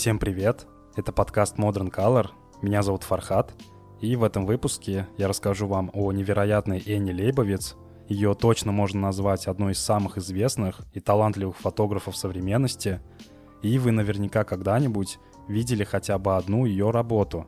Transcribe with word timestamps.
Всем 0.00 0.18
привет! 0.18 0.66
Это 0.96 1.12
подкаст 1.12 1.58
Modern 1.58 1.90
Color. 1.90 2.28
Меня 2.62 2.82
зовут 2.82 3.02
Фархат. 3.02 3.52
И 4.00 4.16
в 4.16 4.24
этом 4.24 4.46
выпуске 4.46 5.06
я 5.18 5.28
расскажу 5.28 5.66
вам 5.66 5.90
о 5.92 6.10
невероятной 6.10 6.82
Энни 6.86 7.12
Лейбовиц. 7.12 7.76
Ее 8.08 8.34
точно 8.34 8.72
можно 8.72 8.98
назвать 8.98 9.46
одной 9.46 9.72
из 9.72 9.78
самых 9.78 10.16
известных 10.16 10.80
и 10.94 11.00
талантливых 11.00 11.58
фотографов 11.58 12.16
современности. 12.16 13.02
И 13.60 13.78
вы 13.78 13.90
наверняка 13.90 14.42
когда-нибудь 14.44 15.18
видели 15.48 15.84
хотя 15.84 16.18
бы 16.18 16.34
одну 16.34 16.64
ее 16.64 16.90
работу. 16.92 17.46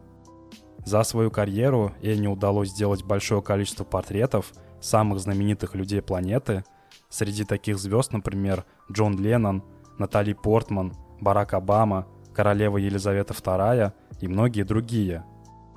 За 0.85 1.05
свою 1.05 1.31
карьеру 1.31 1.95
Энни 2.03 2.27
удалось 2.27 2.69
сделать 2.69 3.03
большое 3.03 3.41
количество 3.41 3.85
портретов 3.85 4.53
самых 4.79 5.21
знаменитых 5.21 5.75
людей 5.75 6.03
планеты. 6.03 6.65
Среди 7.09 7.45
таких 7.45 7.79
звезд, 7.79 8.13
например, 8.13 8.67
Джон 8.93 9.19
Леннон, 9.19 9.65
Натали 9.97 10.35
Портман, 10.35 10.93
Барак 11.19 11.55
Обама, 11.55 12.07
королева 12.35 12.79
Елизавета 12.79 13.35
II 13.35 13.93
и 14.21 14.29
многие 14.29 14.63
другие. 14.63 15.25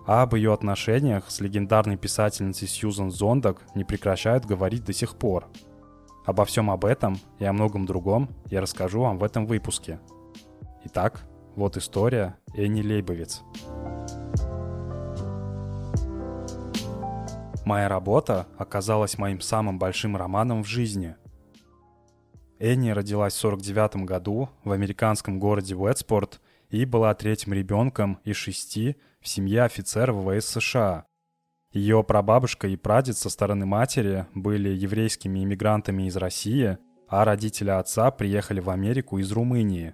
А 0.07 0.21
об 0.21 0.35
ее 0.35 0.53
отношениях 0.53 1.29
с 1.29 1.39
легендарной 1.39 1.97
писательницей 1.97 2.67
Сьюзан 2.67 3.11
Зондак 3.11 3.61
не 3.73 3.83
прекращают 3.83 4.45
говорить 4.45 4.83
до 4.83 4.93
сих 4.93 5.15
пор. 5.15 5.47
Обо 6.25 6.45
всем 6.45 6.69
об 6.71 6.85
этом 6.85 7.19
и 7.39 7.45
о 7.45 7.53
многом 7.53 7.85
другом 7.85 8.29
я 8.49 8.61
расскажу 8.61 9.01
вам 9.01 9.17
в 9.17 9.23
этом 9.23 9.45
выпуске. 9.45 9.99
Итак, 10.85 11.23
вот 11.55 11.77
история 11.77 12.37
Энни 12.55 12.81
Лейбовиц. 12.81 13.41
Моя 17.65 17.89
работа 17.89 18.45
оказалась 18.59 19.17
моим 19.17 19.41
самым 19.41 19.79
большим 19.79 20.15
романом 20.15 20.63
в 20.63 20.67
жизни. 20.67 21.15
Энни 22.59 22.91
родилась 22.91 23.33
в 23.33 23.37
49 23.37 24.05
году 24.05 24.49
в 24.63 24.71
американском 24.71 25.39
городе 25.39 25.75
Уэтспорт 25.75 26.41
и 26.69 26.85
была 26.85 27.13
третьим 27.13 27.53
ребенком 27.53 28.19
из 28.23 28.35
шести 28.35 28.95
в 29.21 29.27
семье 29.27 29.63
офицеров 29.63 30.17
ВВС 30.17 30.45
США. 30.47 31.05
Ее 31.71 32.03
прабабушка 32.03 32.67
и 32.67 32.77
прадед 32.77 33.17
со 33.17 33.29
стороны 33.29 33.65
матери 33.65 34.27
были 34.33 34.69
еврейскими 34.69 35.43
иммигрантами 35.43 36.07
из 36.07 36.15
России, 36.15 36.77
а 37.07 37.25
родители 37.25 37.69
отца 37.69 38.11
приехали 38.11 38.59
в 38.59 38.69
Америку 38.69 39.19
из 39.19 39.31
Румынии. 39.31 39.93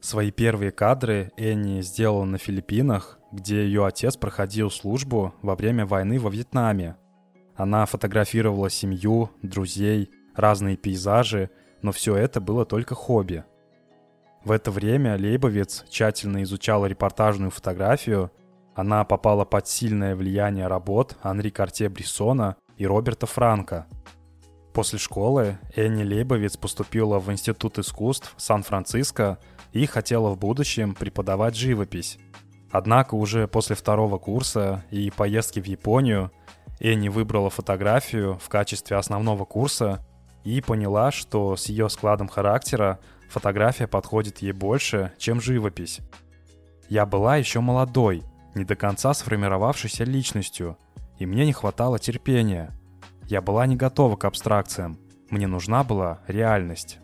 Свои 0.00 0.30
первые 0.30 0.70
кадры 0.70 1.30
Энни 1.36 1.82
сделала 1.82 2.24
на 2.24 2.38
Филиппинах, 2.38 3.18
где 3.32 3.64
ее 3.64 3.84
отец 3.86 4.16
проходил 4.16 4.70
службу 4.70 5.34
во 5.42 5.56
время 5.56 5.84
войны 5.84 6.18
во 6.18 6.30
Вьетнаме. 6.30 6.96
Она 7.54 7.84
фотографировала 7.86 8.70
семью, 8.70 9.30
друзей, 9.42 10.10
разные 10.34 10.76
пейзажи, 10.76 11.50
но 11.82 11.92
все 11.92 12.16
это 12.16 12.40
было 12.40 12.64
только 12.64 12.94
хобби. 12.94 13.44
В 14.44 14.52
это 14.52 14.70
время 14.70 15.16
Лейбовец 15.18 15.84
тщательно 15.90 16.42
изучала 16.42 16.86
репортажную 16.86 17.50
фотографию. 17.50 18.32
Она 18.74 19.04
попала 19.04 19.44
под 19.44 19.68
сильное 19.68 20.16
влияние 20.16 20.66
работ 20.66 21.16
Анри 21.22 21.50
Карте-Брессона 21.50 22.56
и 22.78 22.86
Роберта 22.86 23.26
Франка. 23.26 23.86
После 24.72 24.98
школы 24.98 25.58
Энни 25.76 26.04
Лейбовец 26.04 26.56
поступила 26.56 27.18
в 27.18 27.30
Институт 27.30 27.78
искусств 27.78 28.32
Сан-Франциско 28.38 29.38
и 29.72 29.84
хотела 29.84 30.30
в 30.30 30.38
будущем 30.38 30.94
преподавать 30.94 31.54
живопись. 31.54 32.18
Однако 32.70 33.16
уже 33.16 33.46
после 33.46 33.76
второго 33.76 34.16
курса 34.16 34.84
и 34.90 35.10
поездки 35.10 35.60
в 35.60 35.66
Японию 35.66 36.30
Энни 36.78 37.08
выбрала 37.08 37.50
фотографию 37.50 38.38
в 38.40 38.48
качестве 38.48 38.96
основного 38.96 39.44
курса 39.44 40.06
и 40.44 40.62
поняла, 40.62 41.10
что 41.10 41.56
с 41.56 41.66
ее 41.66 41.90
складом 41.90 42.28
характера 42.28 43.00
фотография 43.30 43.86
подходит 43.86 44.38
ей 44.38 44.52
больше, 44.52 45.12
чем 45.16 45.40
живопись. 45.40 46.00
Я 46.88 47.06
была 47.06 47.36
еще 47.36 47.60
молодой, 47.60 48.22
не 48.54 48.64
до 48.64 48.74
конца 48.74 49.14
сформировавшейся 49.14 50.04
личностью, 50.04 50.76
и 51.18 51.26
мне 51.26 51.46
не 51.46 51.52
хватало 51.52 51.98
терпения. 51.98 52.76
Я 53.26 53.40
была 53.40 53.66
не 53.66 53.76
готова 53.76 54.16
к 54.16 54.24
абстракциям, 54.24 54.98
мне 55.30 55.46
нужна 55.46 55.84
была 55.84 56.20
реальность. 56.26 56.98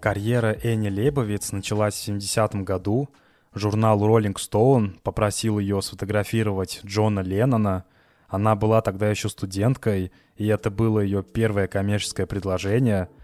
Карьера 0.00 0.56
Энни 0.62 0.88
Лейбовиц 0.88 1.52
началась 1.52 1.94
в 1.94 2.08
70-м 2.08 2.64
году. 2.64 3.08
Журнал 3.54 4.00
Rolling 4.00 4.34
Stone 4.34 4.98
попросил 5.02 5.58
ее 5.58 5.82
сфотографировать 5.82 6.80
Джона 6.84 7.20
Леннона. 7.20 7.84
Она 8.28 8.56
была 8.56 8.80
тогда 8.80 9.10
еще 9.10 9.28
студенткой, 9.28 10.10
и 10.36 10.46
это 10.46 10.70
было 10.70 11.00
ее 11.00 11.22
первое 11.22 11.68
коммерческое 11.68 12.26
предложение– 12.26 13.08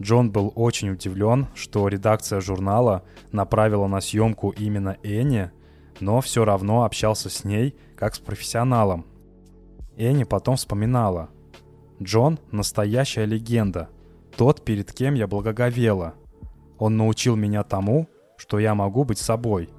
Джон 0.00 0.30
был 0.30 0.52
очень 0.56 0.90
удивлен, 0.90 1.46
что 1.54 1.86
редакция 1.88 2.40
журнала 2.40 3.04
направила 3.30 3.86
на 3.86 4.00
съемку 4.00 4.50
именно 4.50 4.96
Энни, 5.02 5.50
но 6.00 6.20
все 6.20 6.44
равно 6.44 6.84
общался 6.84 7.30
с 7.30 7.44
ней 7.44 7.76
как 7.96 8.14
с 8.14 8.18
профессионалом. 8.18 9.06
Энни 9.96 10.24
потом 10.24 10.56
вспоминала. 10.56 11.30
«Джон— 12.02 12.40
настоящая 12.50 13.24
легенда, 13.24 13.88
тот, 14.36 14.64
перед 14.64 14.92
кем 14.92 15.14
я 15.14 15.28
благоговела. 15.28 16.14
Он 16.76 16.96
научил 16.96 17.36
меня 17.36 17.62
тому, 17.62 18.08
что 18.36 18.58
я 18.58 18.74
могу 18.74 19.04
быть 19.04 19.18
собой». 19.18 19.70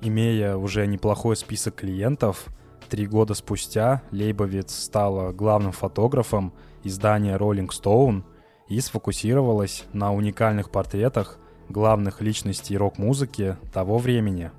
Имея 0.00 0.56
уже 0.56 0.86
неплохой 0.86 1.36
список 1.36 1.76
клиентов, 1.76 2.48
три 2.88 3.06
года 3.06 3.34
спустя 3.34 4.02
Лейбовиц 4.10 4.74
стала 4.74 5.32
главным 5.32 5.72
фотографом 5.72 6.52
издания 6.82 7.36
Rolling 7.38 7.68
Stone— 7.68 8.24
и 8.68 8.80
сфокусировалась 8.80 9.84
на 9.92 10.12
уникальных 10.12 10.70
портретах 10.70 11.38
главных 11.68 12.20
личностей 12.20 12.76
рок-музыки 12.76 13.56
того 13.72 13.98
времени. 13.98 14.50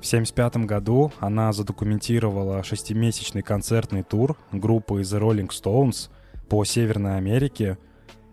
В 0.00 0.06
1975 0.06 0.66
году 0.66 1.12
она 1.18 1.52
задокументировала 1.52 2.62
шестимесячный 2.62 3.42
концертный 3.42 4.02
тур 4.02 4.36
группы 4.50 5.02
The 5.02 5.20
Rolling 5.20 5.48
Stones 5.48 6.08
по 6.48 6.64
Северной 6.64 7.16
Америке. 7.16 7.76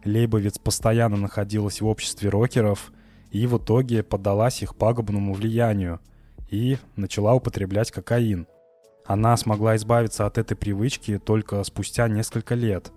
Лейбовиц 0.05 0.59
постоянно 0.59 1.17
находилась 1.17 1.81
в 1.81 1.87
обществе 1.87 2.29
рокеров 2.29 2.93
и 3.31 3.45
в 3.45 3.57
итоге 3.57 4.03
поддалась 4.03 4.61
их 4.63 4.77
пагубному 4.77 5.33
влиянию 5.33 5.99
и 6.49 6.77
начала 6.95 7.33
употреблять 7.33 7.91
кокаин. 7.91 8.47
Она 9.05 9.35
смогла 9.35 9.75
избавиться 9.75 10.25
от 10.25 10.37
этой 10.37 10.55
привычки 10.55 11.19
только 11.19 11.61
спустя 11.63 12.07
несколько 12.07 12.55
лет 12.55 12.93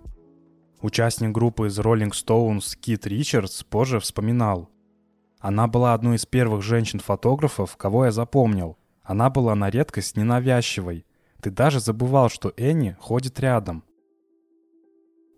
Участник 0.81 1.31
группы 1.31 1.67
из 1.67 1.77
Rolling 1.79 2.09
Stones 2.09 2.75
Кит 2.75 3.05
Ричардс 3.05 3.63
позже 3.63 3.99
вспоминал. 3.99 4.67
Она 5.39 5.67
была 5.67 5.93
одной 5.93 6.15
из 6.15 6.25
первых 6.25 6.63
женщин-фотографов, 6.63 7.77
кого 7.77 8.05
я 8.05 8.11
запомнил. 8.11 8.77
Она 9.03 9.29
была 9.29 9.53
на 9.53 9.69
редкость 9.69 10.17
ненавязчивой. 10.17 11.05
Ты 11.39 11.51
даже 11.51 11.79
забывал, 11.79 12.29
что 12.29 12.51
Энни 12.57 12.95
ходит 12.99 13.39
рядом. 13.39 13.83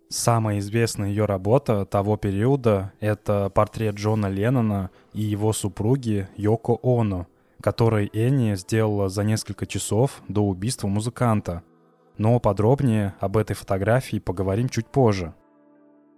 Самая 0.08 0.60
известная 0.60 1.08
ее 1.08 1.26
работа 1.26 1.84
того 1.84 2.16
периода— 2.16 2.92
это 3.00 3.50
портрет 3.50 3.96
Джона 3.96 4.26
Леннона 4.26 4.90
и 5.12 5.22
его 5.22 5.52
супруги 5.52 6.26
Йоко 6.36 6.78
Оно, 6.82 7.26
который 7.60 8.10
Энни 8.14 8.54
сделала 8.54 9.10
за 9.10 9.24
несколько 9.24 9.66
часов 9.66 10.22
до 10.26 10.42
убийства 10.42 10.88
музыканта— 10.88 11.62
но 12.18 12.38
подробнее 12.38 13.14
об 13.20 13.36
этой 13.36 13.54
фотографии 13.54 14.18
поговорим 14.18 14.68
чуть 14.68 14.86
позже. 14.86 15.34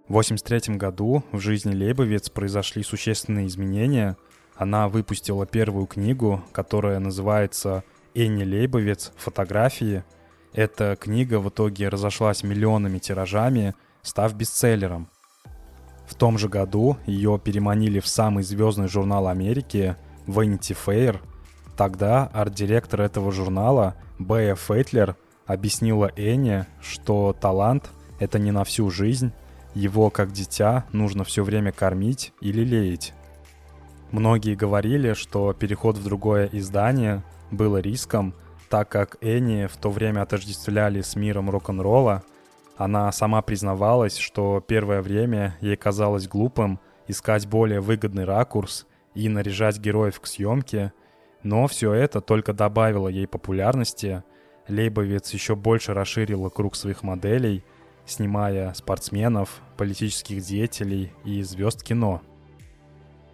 В 0.07 0.15
1983 0.17 0.77
году 0.77 1.23
в 1.31 1.39
жизни 1.39 1.73
Лейбовец 1.73 2.29
произошли 2.29 2.83
существенные 2.83 3.47
изменения. 3.47 4.15
Она 4.55 4.87
выпустила 4.87 5.45
первую 5.45 5.85
книгу, 5.85 6.43
которая 6.53 6.99
называется 6.99 7.83
«Энни 8.15 8.43
Лейбовец. 8.43 9.11
Фотографии». 9.17 10.03
Эта 10.53 10.95
книга 10.95 11.39
в 11.39 11.49
итоге 11.49 11.89
разошлась 11.89 12.41
миллионами 12.41 12.99
тиражами, 12.99 13.75
став 14.01 14.33
бестселлером. 14.33 15.09
В 16.07 16.15
том 16.15 16.37
же 16.37 16.47
году 16.47 16.97
ее 17.05 17.37
переманили 17.43 17.99
в 17.99 18.07
самый 18.07 18.43
звездный 18.43 18.87
журнал 18.87 19.27
Америки 19.27 19.97
Vanity 20.25 20.75
Fair. 20.85 21.19
Тогда 21.75 22.27
арт-директор 22.33 23.01
этого 23.01 23.31
журнала 23.31 23.95
Бэя 24.17 24.55
Фейтлер– 24.55 25.15
объяснила 25.47 26.11
Энни, 26.15 26.65
что 26.81 27.33
талант— 27.39 27.89
это 28.19 28.37
не 28.37 28.51
на 28.51 28.63
всю 28.63 28.89
жизнь, 28.91 29.31
его, 29.73 30.09
как 30.09 30.31
дитя, 30.31 30.85
нужно 30.91 31.23
все 31.23 31.43
время 31.43 31.71
кормить 31.71 32.33
или 32.41 32.63
леять. 32.63 33.13
Многие 34.11 34.55
говорили, 34.55 35.13
что 35.13 35.53
переход 35.53 35.97
в 35.97 36.03
другое 36.03 36.49
издание 36.51 37.23
было 37.51 37.77
риском, 37.77 38.33
так 38.69 38.89
как 38.89 39.17
Энни 39.21 39.67
в 39.67 39.77
то 39.77 39.89
время 39.89 40.21
отождествляли 40.21 41.01
с 41.01 41.15
миром 41.15 41.49
рок-н-ролла. 41.49 42.23
Она 42.75 43.11
сама 43.11 43.41
признавалась, 43.41 44.17
что 44.17 44.63
первое 44.65 45.01
время 45.01 45.57
ей 45.61 45.75
казалось 45.75 46.27
глупым 46.27 46.79
искать 47.07 47.47
более 47.47 47.79
выгодный 47.79 48.25
ракурс 48.25 48.85
и 49.13 49.29
наряжать 49.29 49.79
героев 49.79 50.19
к 50.19 50.27
съемке, 50.27 50.91
но 51.43 51.67
все 51.67 51.93
это 51.93 52.19
только 52.19 52.53
добавило 52.53 53.07
ей 53.07 53.27
популярности— 53.27 54.23
Лейбовец 54.67 55.33
еще 55.33 55.55
больше 55.55 55.93
расширила 55.93 56.49
круг 56.49 56.75
своих 56.75 57.03
моделей, 57.03 57.63
снимая 58.05 58.73
спортсменов, 58.73 59.61
политических 59.77 60.41
деятелей 60.43 61.11
и 61.23 61.41
звезд 61.43 61.83
кино. 61.83 62.21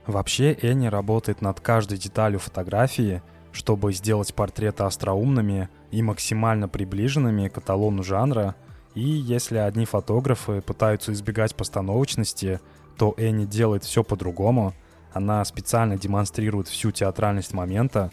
Вообще 0.05 0.53
Энни 0.53 0.87
работает 0.87 1.41
над 1.41 1.59
каждой 1.59 1.97
деталью 1.97 2.39
фотографии, 2.39 3.21
чтобы 3.51 3.93
сделать 3.93 4.33
портреты 4.33 4.83
остроумными 4.83 5.69
и 5.91 6.01
максимально 6.01 6.67
приближенными 6.67 7.47
к 7.47 7.59
эталону 7.59 8.03
жанра, 8.03 8.55
и 8.95 9.01
если 9.01 9.57
одни 9.57 9.85
фотографы 9.85 10.61
пытаются 10.61 11.13
избегать 11.13 11.55
постановочности, 11.55 12.59
то 12.97 13.13
Энни 13.17 13.45
делает 13.45 13.83
все 13.83 14.03
по-другому. 14.03 14.73
Она 15.13 15.43
специально 15.45 15.97
демонстрирует 15.97 16.67
всю 16.67 16.91
театральность 16.91 17.53
момента, 17.53 18.11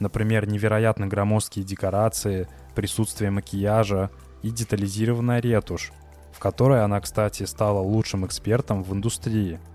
например, 0.00 0.48
невероятно 0.48 1.06
громоздкие 1.06 1.64
декорации, 1.64 2.48
присутствие 2.74 3.30
макияжа 3.30 4.10
и 4.42 4.50
детализированная 4.50 5.40
ретушь, 5.40 5.92
в 6.32 6.38
которой 6.38 6.82
она, 6.82 7.00
кстати, 7.00 7.44
стала 7.44 7.80
лучшим 7.80 8.26
экспертом 8.26 8.82
в 8.82 8.92
индустрии– 8.92 9.60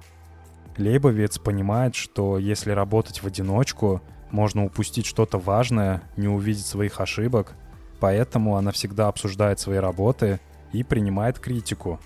Лейбовец 0.78 1.40
понимает, 1.40 1.96
что 1.96 2.38
если 2.38 2.72
работать 2.72 3.24
в 3.24 3.28
одиночку, 3.28 4.02
можно 4.32 4.66
упустить 4.66 5.06
что-то 5.06 5.38
важное, 5.38 6.02
не 6.18 6.28
увидеть 6.28 6.66
своих 6.66 7.00
ошибок, 7.00 7.54
поэтому 8.00 8.58
она 8.58 8.72
всегда 8.72 9.08
обсуждает 9.08 9.60
свои 9.60 9.78
работы 9.78 10.40
и 10.74 10.84
принимает 10.84 11.40
критику. 11.40 12.00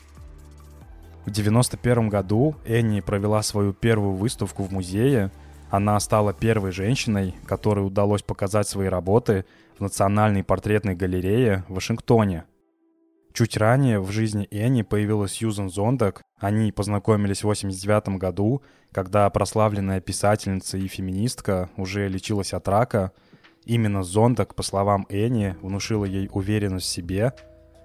В 1.25 1.31
1991 1.31 2.09
году 2.09 2.55
Энни 2.65 3.01
провела 3.01 3.41
свою 3.41 3.73
первую 3.73 4.13
выставку 4.13 4.63
в 4.63 4.71
музее. 4.71 5.31
Она 5.69 5.99
стала 5.99 6.33
первой 6.33 6.71
женщиной, 6.71 7.35
которой 7.45 7.85
удалось 7.85 8.23
показать 8.23 8.67
свои 8.67 8.87
работы 8.87 9.45
в 9.77 9.81
Национальной 9.81 10.43
портретной 10.43 10.95
галерее 10.95 11.63
в 11.67 11.75
Вашингтоне. 11.75 12.45
Чуть 13.33 13.55
ранее 13.55 13.99
в 13.99 14.09
жизни 14.09 14.47
Энни 14.49 14.81
появилась 14.81 15.33
Сьюзен 15.33 15.69
Зондак. 15.69 16.23
Они 16.39 16.71
познакомились 16.71 17.41
в 17.41 17.43
89 17.45 18.17
году, 18.17 18.63
когда 18.91 19.29
прославленная 19.29 20.01
писательница 20.01 20.77
и 20.77 20.87
феминистка 20.87 21.69
уже 21.77 22.07
лечилась 22.07 22.53
от 22.53 22.67
рака. 22.67 23.11
Именно 23.65 24.03
Зондак, 24.03 24.55
по 24.55 24.63
словам 24.63 25.05
Энни, 25.09 25.55
внушила 25.61 26.05
ей 26.05 26.29
уверенность 26.33 26.87
в 26.87 26.89
себе. 26.89 27.33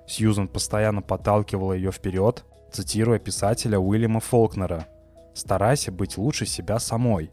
Сьюзен 0.09 0.49
постоянно 0.49 1.03
подталкивала 1.03 1.75
ее 1.75 1.93
вперед, 1.93 2.45
цитируя 2.73 3.19
писателя 3.19 3.79
Уильяма 3.79 4.21
Фолкнера 4.21 4.87
«Старайся 5.35 5.93
быть 5.93 6.17
лучше 6.17 6.47
себя 6.47 6.79
самой». 6.79 7.31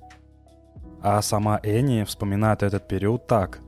А 1.01 1.21
сама 1.21 1.59
Энни 1.63 2.03
вспоминает 2.03 2.63
этот 2.63 2.87
период 2.87 3.27
так. 3.27 3.59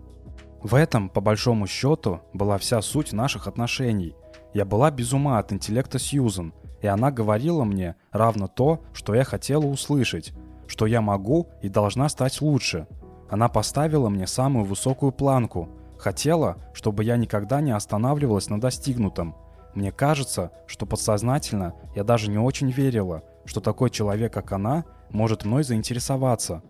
В 0.62 0.76
этом, 0.76 1.10
по 1.10 1.20
большому 1.22 1.68
счету, 1.68 2.22
была 2.34 2.58
вся 2.58 2.82
суть 2.82 3.14
наших 3.14 3.48
отношений– 3.48 4.16
я 4.54 4.66
была 4.66 4.92
без 4.92 5.14
ума 5.14 5.40
от 5.40 5.52
интеллекта 5.52 5.98
Сьюзен, 5.98 6.54
и 6.82 6.88
она 6.88 7.10
говорила 7.12 7.64
мне 7.64 7.96
равно 8.12 8.48
то, 8.48 8.82
что 8.94 9.16
я 9.16 9.24
хотела 9.24 9.66
услышать, 9.66 10.32
что 10.68 10.86
я 10.86 11.02
могу 11.02 11.50
и 11.64 11.70
должна 11.70 12.08
стать 12.08 12.40
лучше. 12.40 12.88
Она 13.30 13.50
поставила 13.50 14.10
мне 14.10 14.28
самую 14.28 14.66
высокую 14.66 15.12
планку, 15.12 15.70
хотела, 15.98 16.58
чтобы 16.74 17.04
я 17.04 17.18
никогда 17.18 17.62
не 17.62 17.72
останавливалась 17.72 18.50
на 18.50 18.62
достигнутом. 18.62 19.36
Мне 19.74 19.92
кажется, 19.92 20.52
что 20.68 20.86
подсознательно 20.86 21.74
я 21.96 22.04
даже 22.04 22.30
не 22.30 22.38
очень 22.38 22.70
верила, 22.70 23.24
что 23.46 23.60
такой 23.60 23.90
человек, 23.90 24.32
как 24.34 24.52
она, 24.52 24.86
может 25.10 25.46
мной 25.46 25.64
заинтересоваться. 25.64 26.62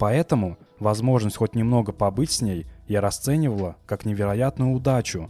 Поэтому 0.00 0.56
возможность 0.78 1.36
хоть 1.36 1.54
немного 1.54 1.92
побыть 1.92 2.30
с 2.30 2.40
ней 2.40 2.66
я 2.88 3.02
расценивала 3.02 3.76
как 3.84 4.06
невероятную 4.06 4.72
удачу. 4.72 5.28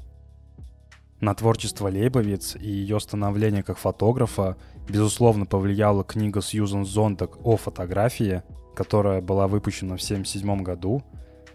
На 1.19 1.34
творчество 1.34 1.88
Лейбовиц 1.88 2.55
и 2.55 2.70
ее 2.70 3.00
становление 3.00 3.64
как 3.64 3.78
фотографа, 3.78 4.56
безусловно, 4.88 5.44
повлияла 5.44 6.05
книга 6.05 6.40
Сьюзан 6.40 6.87
Зонтак 6.87 7.44
о 7.44 7.56
фотографии, 7.56 8.44
которая 8.76 9.20
была 9.20 9.49
выпущена 9.49 9.96
в 9.96 10.05
1977 10.05 10.62
году. 10.62 11.02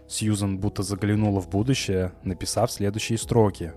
Сьюзан 0.06 0.58
будто 0.58 0.82
заглянула 0.82 1.40
в 1.40 1.48
будущее, 1.48 2.12
написав 2.22 2.70
следующие 2.70 3.16
строки. 3.16 3.72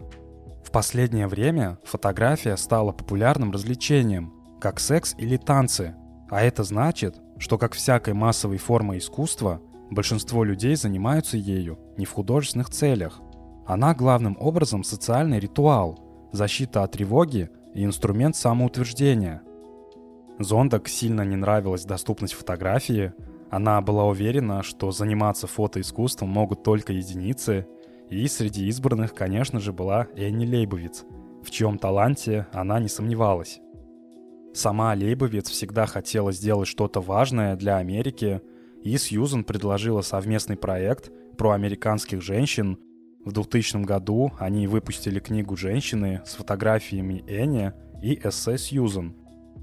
В 0.65 0.69
последнее 0.69 1.27
время 1.27 1.77
фотография 1.85 2.57
стала 2.57 2.91
популярным 2.91 3.53
развлечением, 3.53 4.33
как 4.59 4.81
секс 4.81 5.15
или 5.17 5.37
танцы, 5.37 5.95
а 6.29 6.41
это 6.41 6.65
значит, 6.65 7.15
что 7.39 7.57
как 7.57 7.73
всякой 7.73 8.13
массовой 8.13 8.57
формой 8.57 8.99
искусства, 8.99 9.61
большинство 9.89 10.43
людей 10.43 10.75
занимаются 10.75 11.37
ею 11.37 11.79
не 11.97 12.05
в 12.05 12.11
художественных 12.11 12.69
целях, 12.69 13.21
она 13.65 13.93
главным 13.95 14.37
образом 14.39 14.83
социальный 14.83 15.39
ритуал, 15.39 15.99
защита 16.31 16.83
от 16.83 16.91
тревоги 16.91 17.49
и 17.73 17.83
инструмент 17.83 18.35
самоутверждения. 18.35 19.41
Зондак 20.37 20.87
сильно 20.87 21.21
не 21.21 21.35
нравилась 21.35 21.85
доступность 21.85 22.33
фотографии, 22.33 23.13
она 23.49 23.81
была 23.81 24.05
уверена, 24.05 24.61
что 24.61 24.91
заниматься 24.91 25.47
фотоискусством 25.47 26.29
могут 26.29 26.63
только 26.63 26.93
единицы, 26.93 27.67
и 28.09 28.27
среди 28.27 28.67
избранных, 28.67 29.13
конечно 29.13 29.59
же, 29.59 29.71
была 29.73 30.07
Энни 30.15 30.45
Лейбовиц, 30.45 31.05
в 31.43 31.51
чьем 31.51 31.77
таланте 31.77 32.47
она 32.51 32.79
не 32.79 32.89
сомневалась. 32.89 33.59
Сама 34.53 34.93
Лейбовиц 34.93 35.49
всегда 35.49 35.85
хотела 35.85 36.31
сделать 36.31 36.67
что-то 36.67 37.01
важное 37.01 37.55
для 37.55 37.77
Америки, 37.77 38.41
и 38.83 38.97
Сьюзен 38.97 39.43
предложила 39.43 40.01
совместный 40.01 40.57
проект 40.57 41.11
про 41.37 41.51
американских 41.51 42.21
женщин 42.21 42.79
в 43.25 43.33
2000 43.33 43.83
году 43.83 44.31
они 44.39 44.65
выпустили 44.65 45.19
книгу 45.19 45.57
«Женщины» 45.57 46.21
с 46.25 46.35
фотографиями 46.35 47.23
Энни 47.27 47.73
и 48.01 48.15
эссе 48.15 48.57
Сьюзен. 48.57 49.13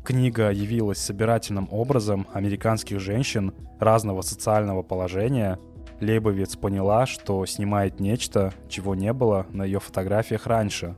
Книга 0.05 0.51
явилась 0.51 0.99
собирательным 0.99 1.67
образом 1.71 2.27
американских 2.33 3.01
женщин 3.01 3.55
разного 3.81 4.21
социального 4.21 4.83
положения. 4.83 5.59
Лейбовец 6.01 6.55
поняла, 6.57 7.07
что 7.07 7.45
снимает 7.47 7.99
нечто, 7.99 8.53
чего 8.69 8.95
не 8.95 9.13
было 9.15 9.47
на 9.51 9.65
ее 9.65 9.81
фотографиях 9.81 10.47
раньше. 10.47 10.95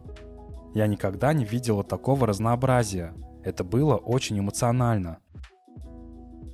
Я 0.75 0.88
никогда 0.88 1.32
не 1.32 1.44
видела 1.44 1.85
такого 1.85 2.26
разнообразия. 2.26 3.14
Это 3.49 3.65
было 3.65 3.97
очень 3.97 4.39
эмоционально. 4.39 5.21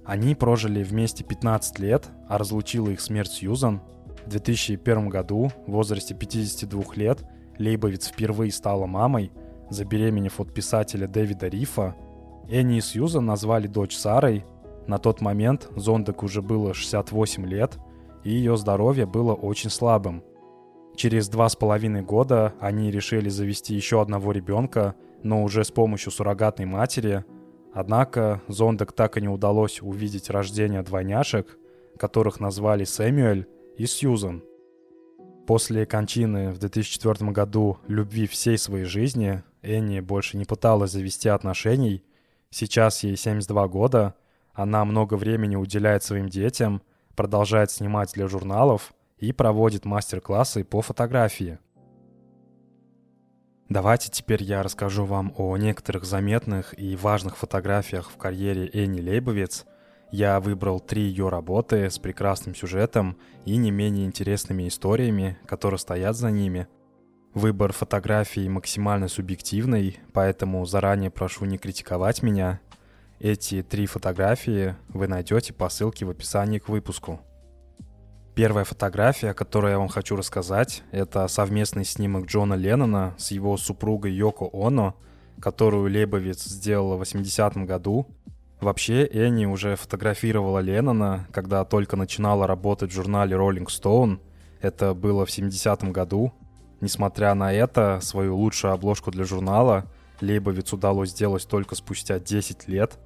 Они 0.05 0.37
прожили 0.37 0.85
вместе 0.85 1.25
15 1.25 1.81
лет, 1.81 2.09
а 2.29 2.39
разлучила 2.39 2.91
их 2.91 3.01
смерть 3.01 3.33
Сьюзан 3.33 3.83
в 4.25 4.29
2001 4.29 5.09
году, 5.09 5.51
в 5.67 5.73
возрасте 5.73 6.15
52 6.15 6.85
лет, 6.95 7.25
Лейбовиц 7.59 8.07
впервые 8.07 8.53
стала 8.53 8.87
мамой, 8.87 9.33
забеременев 9.71 10.39
от 10.39 10.55
писателя 10.55 11.09
Дэвида 11.09 11.49
Рифа. 11.49 11.97
Энни 12.49 12.77
и 12.77 12.81
Сьюзан 12.81 13.27
назвали 13.27 13.67
дочь 13.67 13.97
Сарой. 13.97 14.45
На 14.87 14.99
тот 14.99 15.21
момент 15.21 15.69
Зондек 15.75 16.23
уже 16.23 16.43
было 16.43 16.75
68 16.75 17.45
лет, 17.45 17.77
и 18.23 18.31
ее 18.31 18.57
здоровье 18.57 19.07
было 19.07 19.35
очень 19.35 19.71
слабым. 19.71 20.23
Через 20.95 21.29
два 21.29 21.49
с 21.49 21.57
половиной 21.57 22.03
года 22.03 22.55
они 22.61 22.93
решили 22.93 23.31
завести 23.31 23.75
еще 23.75 24.01
одного 24.01 24.31
ребенка, 24.31 24.95
но 25.25 25.43
уже 25.43 25.65
с 25.65 25.71
помощью 25.71 26.13
суррогатной 26.13 26.67
матери. 26.67 27.25
Однако 27.73 28.41
Зондек 28.47 28.93
так 28.93 29.17
и 29.17 29.21
не 29.21 29.29
удалось 29.29 29.83
увидеть 29.83 30.31
рождение 30.31 30.83
двойняшек, 30.83 31.59
которых 31.99 32.39
назвали 32.39 32.85
Сэмюэль 32.85 33.49
и 33.77 33.87
Сьюзан. 33.87 34.45
После 35.47 35.85
кончины 35.85 36.53
в 36.53 36.59
2004 36.59 37.33
году 37.33 37.79
любви 37.89 38.27
всей 38.27 38.57
своей 38.57 38.85
жизни 38.85 39.43
Энни 39.63 40.01
больше 40.01 40.37
не 40.37 40.45
пыталась 40.45 40.93
завести 40.93 41.29
отношений. 41.29 42.05
Сейчас 42.51 43.03
ей 43.03 43.17
72 43.17 43.69
года, 43.69 44.15
она 44.53 44.85
много 44.85 45.15
времени 45.15 45.57
уделяет 45.57 46.03
своим 46.03 46.29
детям, 46.29 46.83
продолжает 47.17 47.71
снимать 47.71 48.13
для 48.13 48.29
журналов 48.29 48.95
и 49.19 49.33
проводит 49.33 49.85
мастер-классы 49.85 50.65
по 50.65 50.81
фотографии. 50.81 51.59
Давайте 53.69 54.11
теперь 54.11 54.43
я 54.43 54.63
расскажу 54.63 55.05
вам 55.05 55.33
о 55.37 55.57
некоторых 55.57 56.05
заметных 56.05 56.79
и 56.79 56.97
важных 56.97 57.37
фотографиях 57.37 58.11
в 58.11 58.17
карьере 58.17 58.69
Энни 58.73 59.01
Лейбовиц– 59.01 59.65
я 60.17 60.39
выбрал 60.39 60.79
три 60.79 61.03
ее 61.03 61.29
работы 61.29 61.91
с 61.91 61.99
прекрасным 61.99 62.55
сюжетом 62.55 63.17
и 63.45 63.57
не 63.57 63.73
менее 63.73 64.07
интересными 64.07 64.69
историями, 64.69 65.37
которые 65.45 65.79
стоят 65.79 66.15
за 66.15 66.31
ними. 66.31 66.69
Выбор 67.33 67.73
фотографий 67.73 68.49
максимально 68.49 69.09
субъективный, 69.09 69.99
поэтому 70.13 70.65
заранее 70.67 71.11
прошу 71.11 71.47
не 71.47 71.59
критиковать 71.59 72.23
меня. 72.23 72.61
Эти 73.19 73.65
три 73.65 73.87
фотографии 73.87 74.77
вы 74.87 75.09
найдете 75.09 75.53
по 75.53 75.69
ссылке 75.69 76.05
в 76.05 76.11
описании 76.11 76.61
к 76.61 76.69
выпуску. 76.69 77.21
Первая 78.35 78.65
фотография, 78.65 79.31
о 79.31 79.35
которой 79.35 79.73
я 79.73 79.79
вам 79.79 79.89
хочу 79.89 80.17
рассказать, 80.17 80.83
это 80.91 81.29
совместный 81.29 81.85
снимок 81.85 82.27
Джона 82.27 82.55
Леннона 82.55 83.15
с 83.17 83.31
его 83.31 83.57
супругой 83.57 84.13
Йоко 84.13 84.49
Оно, 84.53 84.97
которую 85.41 85.89
Лебовец 85.89 86.43
сделала 86.45 86.97
в 86.97 87.03
80-м 87.03 87.67
году– 87.67 88.07
Вообще, 88.65 89.07
Энни 89.07 89.45
уже 89.45 89.77
фотографировала 89.77 90.61
Леннона, 90.61 91.27
когда 91.33 91.67
только 91.67 91.97
начинала 91.97 92.47
работать 92.47 92.91
в 92.91 92.95
журнале 92.95 93.37
Rolling 93.37 93.67
Stone. 93.67 94.21
Это 94.63 94.95
было 94.95 95.27
в 95.27 95.29
70-м 95.29 95.93
году. 95.93 96.33
Несмотря 96.81 97.35
на 97.35 97.53
это, 97.53 98.01
свою 98.01 98.39
лучшую 98.39 98.73
обложку 98.73 99.11
для 99.11 99.25
журнала 99.25 99.85
Лейбовиц 100.23 100.73
удалось 100.73 101.11
сделать 101.11 101.47
только 101.47 101.75
спустя 101.75 102.19
10 102.19 102.67
лет. 102.67 102.99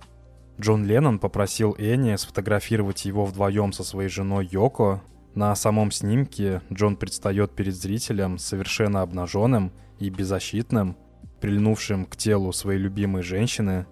Джон 0.60 0.84
Леннон 0.84 1.18
попросил 1.18 1.74
Энни 1.76 2.14
сфотографировать 2.14 3.04
его 3.04 3.24
вдвоем 3.24 3.72
со 3.72 3.82
своей 3.82 4.08
женой 4.08 4.48
Йоко. 4.50 5.02
На 5.38 5.54
самом 5.54 5.92
снимке 5.92 6.62
Джон 6.72 6.96
предстает 6.96 7.54
перед 7.54 7.76
зрителем 7.76 8.38
совершенно 8.38 9.02
обнаженным 9.02 9.70
и 10.00 10.10
беззащитным, 10.10 10.96
прильнувшим 11.40 12.06
к 12.06 12.16
телу 12.16 12.52
своей 12.52 12.80
любимой 12.80 13.22
женщины. 13.22 13.86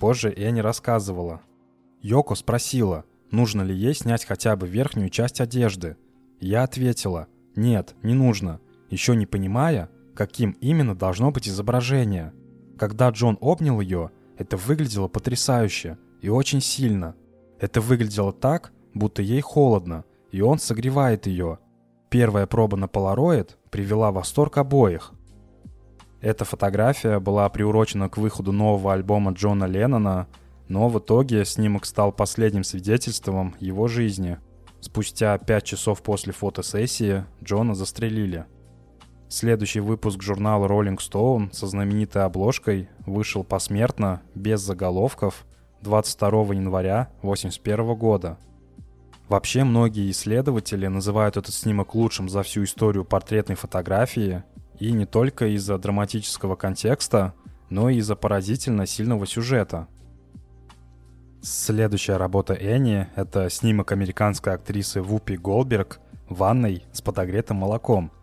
Позже 0.00 0.32
Энни 0.34 0.60
рассказывала. 0.60 1.42
Йоко 2.00 2.34
спросила, 2.34 3.04
нужно 3.30 3.60
ли 3.60 3.74
ей 3.74 3.92
снять 3.92 4.24
хотя 4.24 4.56
бы 4.56 4.66
верхнюю 4.66 5.10
часть 5.10 5.42
одежды. 5.42 5.98
Я 6.40 6.62
ответила, 6.62 7.26
нет, 7.54 7.94
не 8.02 8.14
нужно, 8.14 8.58
еще 8.88 9.14
не 9.14 9.26
понимая, 9.26 9.90
каким 10.14 10.52
именно 10.52 10.96
должно 10.96 11.30
быть 11.30 11.50
изображение. 11.50 12.32
Когда 12.78 13.10
Джон 13.10 13.36
обнял 13.42 13.82
ее, 13.82 14.10
это 14.38 14.56
выглядело 14.56 15.08
потрясающе 15.08 15.98
и 16.22 16.30
очень 16.30 16.62
сильно. 16.62 17.14
Это 17.60 17.82
выглядело 17.82 18.32
так, 18.32 18.72
будто 18.94 19.20
ей 19.20 19.42
холодно, 19.42 20.06
и 20.30 20.40
он 20.40 20.58
согревает 20.58 21.26
ее. 21.26 21.58
Первая 22.10 22.46
проба 22.46 22.76
на 22.76 22.88
полароид 22.88 23.58
привела 23.70 24.10
в 24.10 24.14
восторг 24.14 24.58
обоих. 24.58 25.12
Эта 26.20 26.44
фотография 26.44 27.20
была 27.20 27.48
приурочена 27.48 28.08
к 28.08 28.16
выходу 28.16 28.52
нового 28.52 28.92
альбома 28.92 29.32
Джона 29.32 29.64
Леннона, 29.64 30.26
но 30.68 30.88
в 30.88 30.98
итоге 30.98 31.44
снимок 31.44 31.84
стал 31.84 32.12
последним 32.12 32.64
свидетельством 32.64 33.54
его 33.60 33.88
жизни. 33.88 34.38
Спустя 34.80 35.36
пять 35.38 35.64
часов 35.64 36.02
после 36.02 36.32
фотосессии 36.32 37.24
Джона 37.42 37.74
застрелили– 37.74 38.46
Следующий 39.30 39.80
выпуск 39.80 40.22
журнала 40.22 40.66
Rolling 40.66 40.96
Stone 40.96 41.52
со 41.52 41.66
знаменитой 41.66 42.24
обложкой 42.24 42.88
вышел 43.04 43.44
посмертно, 43.44 44.22
без 44.34 44.62
заголовков, 44.62 45.44
22 45.82 46.54
января 46.54 47.10
1981 47.20 47.94
года. 47.94 48.38
Вообще 49.28 49.64
многие 49.64 50.10
исследователи 50.10 50.86
называют 50.86 51.36
этот 51.36 51.54
снимок 51.54 51.94
лучшим 51.94 52.28
за 52.28 52.42
всю 52.42 52.64
историю 52.64 53.04
портретной 53.04 53.56
фотографии, 53.56 54.42
и 54.78 54.92
не 54.92 55.06
только 55.06 55.46
из-за 55.54 55.76
драматического 55.76 56.56
контекста, 56.56 57.34
но 57.68 57.90
и 57.90 57.96
из-за 57.96 58.16
поразительно 58.16 58.86
сильного 58.86 59.26
сюжета. 59.26 59.88
Следующая 61.42 62.16
работа 62.16 62.54
Энни— 62.54 63.08
это 63.16 63.50
снимок 63.50 63.92
американской 63.92 64.54
актрисы 64.54 65.02
Вупи 65.02 65.36
Голберг 65.36 66.00
в 66.28 66.36
ванной 66.36 66.84
с 66.92 67.00
подогретым 67.02 67.58
молоком— 67.58 68.10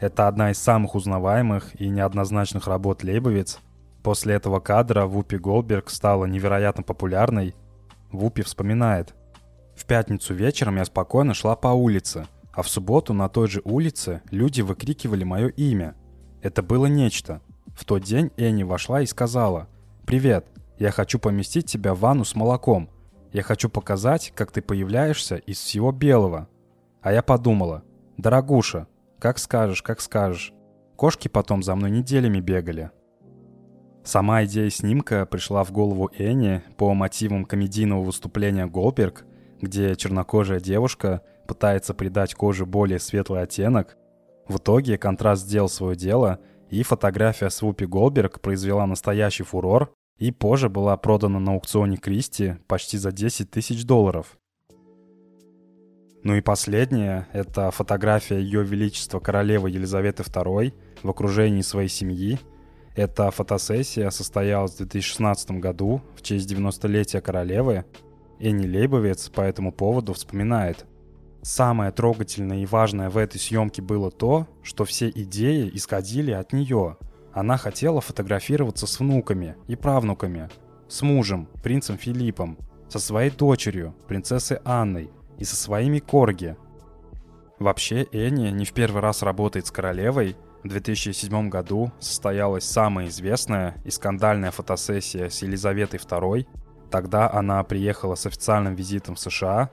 это 0.00 0.28
одна 0.28 0.52
из 0.52 0.58
самых 0.58 0.94
узнаваемых 0.94 1.80
и 1.80 1.88
неоднозначных 1.88 2.68
работ 2.68 3.02
Лейбовиц. 3.02 3.58
После 4.02 4.34
этого 4.34 4.60
кадра 4.60 5.06
Вупи 5.06 5.38
Голберг 5.38 5.90
стала 5.90 6.24
невероятно 6.26 6.84
популярной. 6.84 7.54
Вупи 8.12 8.42
вспоминает. 8.42 9.14
«В 9.78 9.84
пятницу 9.84 10.34
вечером 10.34 10.76
я 10.76 10.84
спокойно 10.84 11.34
шла 11.34 11.54
по 11.54 11.68
улице, 11.68 12.26
а 12.52 12.62
в 12.62 12.68
субботу 12.68 13.14
на 13.14 13.28
той 13.28 13.46
же 13.46 13.62
улице 13.64 14.22
люди 14.32 14.60
выкрикивали 14.60 15.22
мое 15.22 15.46
имя. 15.50 15.94
Это 16.42 16.64
было 16.64 16.86
нечто. 16.86 17.42
В 17.76 17.84
тот 17.84 18.02
день 18.02 18.32
Энни 18.36 18.64
вошла 18.64 19.02
и 19.02 19.06
сказала 19.06 19.68
«Привет, 20.04 20.48
я 20.80 20.90
хочу 20.90 21.20
поместить 21.20 21.66
тебя 21.66 21.94
в 21.94 22.00
ванну 22.00 22.24
с 22.24 22.34
молоком. 22.34 22.90
Я 23.32 23.42
хочу 23.42 23.68
показать, 23.68 24.32
как 24.34 24.50
ты 24.50 24.62
появляешься 24.62 25.36
из 25.36 25.58
всего 25.58 25.92
белого». 25.92 26.48
А 27.00 27.12
я 27.12 27.22
подумала 27.22 27.84
«Дорогуша, 28.16 28.88
как 29.20 29.38
скажешь, 29.38 29.82
как 29.82 30.00
скажешь. 30.00 30.52
Кошки 30.96 31.28
потом 31.28 31.62
за 31.62 31.76
мной 31.76 31.92
неделями 31.92 32.40
бегали. 32.40 32.90
Сама 34.02 34.44
идея 34.44 34.70
снимка 34.70 35.24
пришла 35.24 35.62
в 35.62 35.70
голову 35.70 36.10
Энни 36.18 36.62
по 36.76 36.92
мотивам 36.94 37.44
комедийного 37.44 38.02
выступления 38.02 38.66
Голберг, 38.66 39.24
где 39.60 39.96
чернокожая 39.96 40.60
девушка 40.60 41.22
пытается 41.46 41.94
придать 41.94 42.34
коже 42.34 42.66
более 42.66 42.98
светлый 42.98 43.42
оттенок. 43.42 43.96
В 44.48 44.58
итоге 44.58 44.98
контраст 44.98 45.42
сделал 45.44 45.68
свое 45.68 45.96
дело, 45.96 46.40
и 46.70 46.82
фотография 46.82 47.50
с 47.50 47.62
Голберг 47.62 48.40
произвела 48.40 48.86
настоящий 48.86 49.44
фурор 49.44 49.92
и 50.18 50.32
позже 50.32 50.68
была 50.68 50.96
продана 50.96 51.38
на 51.38 51.52
аукционе 51.52 51.96
Кристи 51.96 52.56
почти 52.66 52.98
за 52.98 53.12
10 53.12 53.50
тысяч 53.50 53.84
долларов. 53.84 54.38
Ну 56.24 56.34
и 56.34 56.40
последнее— 56.40 57.28
это 57.32 57.70
фотография 57.70 58.40
Ее 58.40 58.64
Величества 58.64 59.20
Королевы 59.20 59.70
Елизаветы 59.70 60.24
II 60.24 60.74
в 61.02 61.08
окружении 61.08 61.62
своей 61.62 61.88
семьи. 61.88 62.38
Эта 62.96 63.30
фотосессия 63.30 64.10
состоялась 64.10 64.72
в 64.72 64.78
2016 64.78 65.52
году 65.52 66.02
в 66.16 66.22
честь 66.22 66.50
90-летия 66.52 67.20
королевы. 67.20 67.84
Энни 68.40 68.66
Лейбовец 68.66 69.28
по 69.28 69.40
этому 69.40 69.72
поводу 69.72 70.12
вспоминает. 70.12 70.86
Самое 71.42 71.92
трогательное 71.92 72.58
и 72.58 72.66
важное 72.66 73.10
в 73.10 73.16
этой 73.16 73.38
съемке 73.38 73.82
было 73.82 74.10
то, 74.10 74.46
что 74.62 74.84
все 74.84 75.08
идеи 75.08 75.70
исходили 75.72 76.32
от 76.32 76.52
нее. 76.52 76.96
Она 77.32 77.56
хотела 77.56 78.00
фотографироваться 78.00 78.86
с 78.86 78.98
внуками 78.98 79.56
и 79.66 79.76
правнуками, 79.76 80.50
с 80.88 81.02
мужем, 81.02 81.48
принцем 81.62 81.96
Филиппом, 81.96 82.58
со 82.88 82.98
своей 82.98 83.30
дочерью, 83.30 83.94
принцессой 84.06 84.58
Анной, 84.64 85.10
и 85.38 85.44
со 85.44 85.56
своими 85.56 86.00
корги. 86.00 86.56
Вообще, 87.58 88.04
Энни 88.12 88.50
не 88.50 88.64
в 88.64 88.72
первый 88.72 89.00
раз 89.00 89.22
работает 89.22 89.66
с 89.66 89.70
королевой. 89.70 90.36
В 90.64 90.68
2007 90.68 91.48
году 91.48 91.92
состоялась 92.00 92.64
самая 92.64 93.06
известная 93.06 93.76
и 93.84 93.90
скандальная 93.90 94.50
фотосессия 94.50 95.30
с 95.30 95.42
Елизаветой 95.42 96.00
II. 96.00 96.46
Тогда 96.90 97.30
она 97.30 97.62
приехала 97.64 98.14
с 98.14 98.26
официальным 98.26 98.74
визитом 98.74 99.14
в 99.14 99.20
США. 99.20 99.70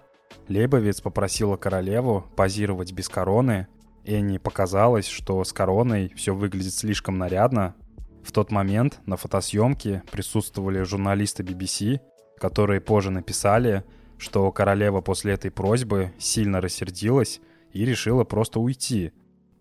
Лейбовец 0.50 1.02
попросила 1.02 1.56
королеву 1.56 2.26
позировать 2.36 2.92
без 2.92 3.10
короны. 3.10 3.68
Энни 4.04 4.38
показалось, 4.38 5.08
что 5.08 5.44
с 5.44 5.54
короной 5.54 6.12
все 6.16 6.36
выглядит 6.36 6.74
слишком 6.74 7.18
нарядно. 7.18 7.76
В 8.24 8.32
тот 8.32 8.52
момент 8.52 9.00
на 9.06 9.18
фотосъемке 9.18 10.04
присутствовали 10.12 10.82
журналисты 10.84 11.44
BBC, 11.44 12.00
которые 12.38 12.82
позже 12.82 13.12
написали, 13.12 13.84
что 14.18 14.52
королева 14.52 15.02
после 15.02 15.34
этой 15.34 15.52
просьбы 15.52 16.14
сильно 16.20 16.62
рассердилась 16.62 17.40
и 17.72 17.86
решила 17.86 18.24
просто 18.24 18.60
уйти. 18.60 19.14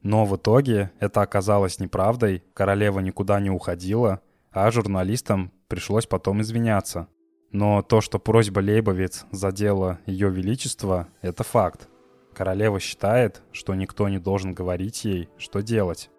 Но 0.02 0.24
в 0.26 0.36
итоге 0.36 0.90
это 0.98 1.22
оказалось 1.22 1.78
неправдой, 1.78 2.44
королева 2.52 3.00
никуда 3.00 3.40
не 3.40 3.50
уходила, 3.50 4.20
а 4.50 4.70
журналистам 4.70 5.52
пришлось 5.68 6.06
потом 6.06 6.42
извиняться. 6.42 7.08
Но 7.54 7.82
то, 7.82 8.00
что 8.00 8.18
просьба 8.18 8.58
Лейбовец 8.58 9.26
задела 9.30 10.00
ее 10.06 10.28
величество, 10.28 11.06
это 11.22 11.44
факт. 11.44 11.88
Королева 12.34 12.80
считает, 12.80 13.42
что 13.52 13.76
никто 13.76 14.08
не 14.08 14.18
должен 14.18 14.54
говорить 14.54 15.04
ей, 15.04 15.28
что 15.38 15.60
делать. 15.60 16.10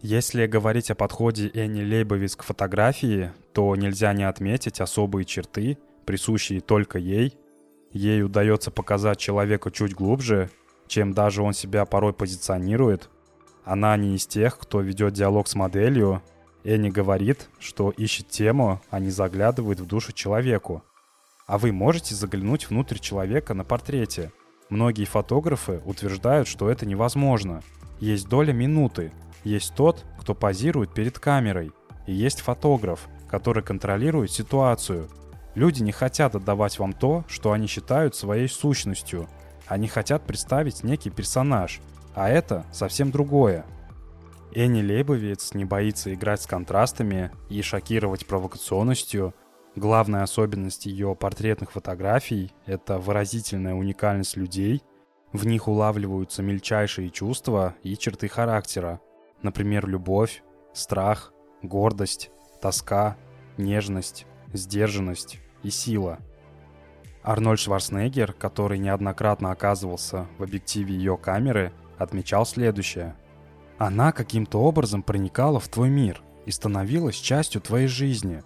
Если 0.00 0.46
говорить 0.46 0.92
о 0.92 0.94
подходе 0.94 1.50
Энни 1.52 1.82
Лейбовиц 1.82 2.36
к 2.36 2.44
фотографии, 2.44 3.32
то 3.52 3.74
нельзя 3.74 4.12
не 4.12 4.22
отметить 4.22 4.80
особые 4.80 5.24
черты, 5.24 5.78
присущие 6.06 6.60
только 6.60 7.00
ей. 7.00 7.36
Ей 7.90 8.22
удается 8.22 8.70
показать 8.70 9.18
человека 9.18 9.72
чуть 9.72 9.94
глубже, 9.94 10.48
чем 10.86 11.12
даже 11.12 11.42
он 11.42 11.54
себя 11.54 11.86
порой 11.86 12.12
позиционирует. 12.12 13.10
Она 13.64 13.96
не 13.96 14.14
из 14.14 14.28
тех, 14.28 14.60
кто 14.60 14.80
ведет 14.80 15.14
диалог 15.14 15.48
с 15.48 15.56
моделью. 15.56 16.22
Энни 16.64 16.90
говорит, 16.90 17.48
что 17.58 17.90
ищет 17.90 18.28
тему, 18.28 18.80
а 18.90 18.98
не 18.98 19.10
заглядывает 19.10 19.80
в 19.80 19.86
душу 19.86 20.12
человеку. 20.12 20.82
А 21.46 21.58
вы 21.58 21.72
можете 21.72 22.14
заглянуть 22.14 22.70
внутрь 22.70 22.98
человека 22.98 23.54
на 23.54 23.64
портрете. 23.64 24.32
Многие 24.70 25.04
фотографы 25.04 25.82
утверждают, 25.84 26.48
что 26.48 26.70
это 26.70 26.86
невозможно. 26.86 27.62
Есть 28.00 28.28
доля 28.28 28.52
минуты. 28.52 29.12
Есть 29.44 29.74
тот, 29.74 30.04
кто 30.18 30.34
позирует 30.34 30.94
перед 30.94 31.18
камерой. 31.18 31.72
И 32.06 32.14
есть 32.14 32.40
фотограф, 32.40 33.08
который 33.28 33.62
контролирует 33.62 34.30
ситуацию, 34.30 35.08
Люди 35.54 35.82
не 35.82 35.92
хотят 35.92 36.34
отдавать 36.34 36.78
вам 36.78 36.92
то, 36.92 37.24
что 37.28 37.52
они 37.52 37.66
считают 37.66 38.16
своей 38.16 38.48
сущностью. 38.48 39.28
Они 39.66 39.86
хотят 39.86 40.26
представить 40.26 40.82
некий 40.82 41.10
персонаж, 41.10 41.80
а 42.14 42.28
это 42.28 42.64
совсем 42.72 43.10
другое. 43.10 43.64
Энни 44.54 44.82
Лейбовиц 44.82 45.54
не 45.54 45.64
боится 45.64 46.14
играть 46.14 46.42
с 46.42 46.46
контрастами 46.46 47.30
и 47.48 47.60
шокировать 47.62 48.26
провокационностью. 48.26 49.34
Главная 49.74 50.22
особенность 50.22 50.86
ее 50.86 51.16
портретных 51.16 51.72
фотографий— 51.72 52.52
это 52.66 52.98
выразительная 52.98 53.74
уникальность 53.74 54.36
людей. 54.36 54.82
В 55.32 55.46
них 55.46 55.66
улавливаются 55.66 56.42
мельчайшие 56.42 57.10
чувства 57.10 57.74
и 57.82 57.96
черты 57.96 58.28
характера. 58.28 59.00
Например, 59.42 59.88
любовь, 59.88 60.44
страх, 60.72 61.32
гордость, 61.62 62.30
тоска, 62.60 63.16
нежность, 63.56 64.26
сдержанность, 64.52 65.40
и 65.64 65.70
сила. 65.70 66.20
Арнольд 67.24 67.58
Шварценеггер, 67.58 68.34
который 68.34 68.78
неоднократно 68.78 69.50
оказывался 69.50 70.28
в 70.38 70.42
объективе 70.42 70.94
ее 70.94 71.16
камеры, 71.16 71.72
отмечал 71.98 72.46
следующее. 72.46 73.16
«Она 73.78 74.12
каким-то 74.12 74.60
образом 74.60 75.02
проникала 75.02 75.60
в 75.60 75.68
твой 75.68 75.90
мир 75.90 76.22
и 76.46 76.50
становилась 76.50 77.16
частью 77.16 77.60
твоей 77.60 77.86
жизни. 77.86 78.42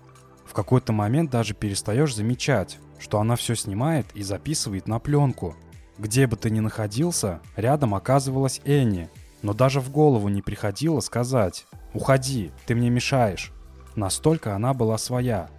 В 0.47 0.55
какой-то 0.55 0.93
момент 0.93 1.31
даже 1.31 1.55
перестаешь 1.55 2.15
замечать, 2.15 2.79
что 2.99 3.21
она 3.21 3.37
все 3.37 3.55
снимает 3.55 4.07
и 4.15 4.23
записывает 4.23 4.89
на 4.89 4.99
пленку. 4.99 5.55
Где 5.99 6.27
бы 6.27 6.37
ты 6.37 6.51
ни 6.51 6.61
находился, 6.61 7.41
рядом 7.57 7.95
оказывалась 7.95 8.61
Энни, 8.65 9.11
но 9.43 9.53
даже 9.53 9.81
в 9.81 9.91
голову 9.91 10.29
не 10.29 10.43
приходило 10.43 11.01
сказать 11.01 11.67
«Уходи, 11.93 12.51
ты 12.67 12.75
мне 12.75 12.91
мешаешь». 12.91 13.53
Настолько 13.95 14.55
она 14.55 14.75
была 14.75 14.97
своя. 14.97 15.51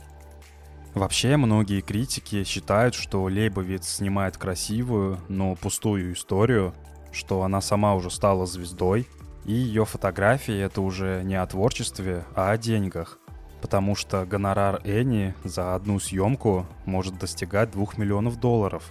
Вообще, 0.94 1.38
многие 1.38 1.82
критики 1.82 2.44
считают, 2.44 2.96
что 2.96 3.24
Лейбовиц 3.24 3.88
снимает 3.88 4.38
красивую, 4.38 5.20
но 5.28 5.56
пустую 5.56 6.14
историю, 6.14 6.74
что 7.12 7.44
она 7.44 7.62
сама 7.62 7.96
уже 7.96 8.10
стала 8.10 8.46
звездой, 8.46 9.08
и 9.46 9.54
ее 9.54 9.86
фотографии— 9.86 10.58
это 10.60 10.82
уже 10.82 11.22
не 11.24 11.36
о 11.36 11.46
творчестве, 11.48 12.26
а 12.36 12.52
о 12.52 12.58
деньгах. 12.58 13.20
Потому 13.62 13.96
что 13.96 14.26
гонорар 14.26 14.82
Энни 14.84 15.36
за 15.44 15.76
одну 15.76 16.00
съемку 16.00 16.66
может 16.86 17.18
достигать 17.18 17.72
2 17.72 17.86
миллионов 17.98 18.40
долларов. 18.40 18.84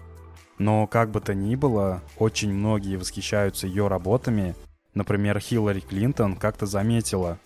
Но 0.58 0.86
как 0.86 1.10
бы 1.10 1.20
то 1.20 1.34
ни 1.34 1.54
было, 1.54 2.02
очень 2.18 2.52
многие 2.52 2.96
восхищаются 2.96 3.66
ее 3.66 3.88
работами. 3.88 4.54
Например, 4.94 5.38
Хиллари 5.38 5.80
Клинтон 5.80 6.36
как-то 6.36 6.66
заметила, 6.66 7.38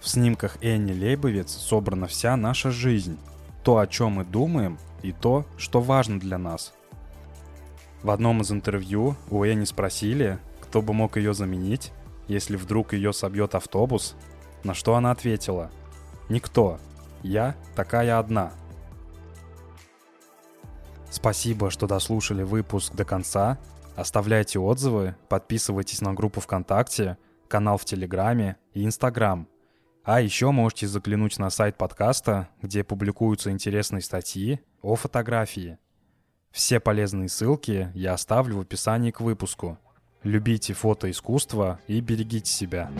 в 0.00 0.08
снимках 0.08 0.58
Энни 0.62 0.92
Лейбовиц 0.92 1.50
собрана 1.50 2.06
вся 2.06 2.36
наша 2.36 2.70
жизнь, 2.70 3.18
то, 3.64 3.78
о 3.78 3.86
чем 3.86 4.12
мы 4.12 4.24
думаем, 4.24 4.78
и 5.02 5.12
то, 5.12 5.44
что 5.56 5.80
важно 5.80 6.20
для 6.20 6.38
нас. 6.38 6.72
В 8.02 8.10
одном 8.10 8.40
из 8.42 8.52
интервью 8.52 9.16
у 9.30 9.42
Энни 9.44 9.64
спросили, 9.64 10.38
кто 10.60 10.82
бы 10.82 10.92
мог 10.92 11.16
ее 11.16 11.34
заменить, 11.34 11.92
если 12.28 12.56
вдруг 12.56 12.92
ее 12.92 13.12
собьет 13.12 13.54
автобус, 13.54 14.16
на 14.64 14.74
что 14.74 14.94
она 14.94 15.10
ответила 15.10 15.70
«Никто. 16.28 16.78
Я 17.22 17.54
такая 17.74 18.18
одна». 18.18 18.52
Спасибо, 21.10 21.70
что 21.70 21.86
дослушали 21.86 22.42
выпуск 22.42 22.94
до 22.94 23.04
конца. 23.04 23.58
Оставляйте 23.94 24.58
отзывы, 24.58 25.14
подписывайтесь 25.28 26.00
на 26.02 26.12
группу 26.12 26.40
ВКонтакте, 26.40 27.16
канал 27.48 27.78
в 27.78 27.84
Телеграме 27.84 28.56
и 28.74 28.84
Инстаграм. 28.84 29.48
А 30.04 30.20
еще 30.20 30.50
можете 30.50 30.86
заглянуть 30.86 31.38
на 31.38 31.50
сайт 31.50 31.76
подкаста, 31.76 32.48
где 32.60 32.84
публикуются 32.84 33.50
интересные 33.50 34.02
статьи 34.02 34.60
о 34.82 34.94
фотографии. 34.94 35.78
Все 36.50 36.80
полезные 36.80 37.28
ссылки 37.28 37.90
я 37.94 38.14
оставлю 38.14 38.58
в 38.58 38.60
описании 38.60 39.10
к 39.10 39.20
выпуску. 39.20 39.78
Любите 40.26 40.74
фотоискусство 40.74 41.78
и 41.86 42.00
берегите 42.00 42.50
себя. 42.50 42.90